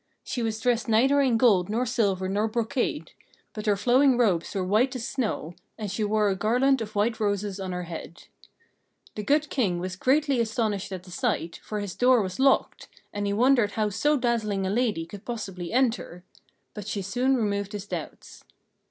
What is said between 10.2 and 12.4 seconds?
astonished at the sight, for his door was